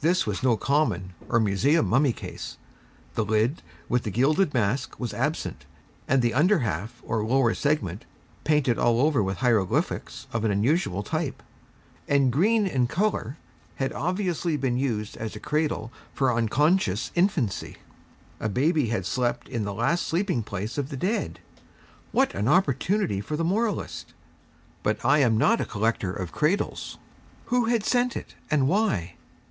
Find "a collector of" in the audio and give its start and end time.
25.60-26.32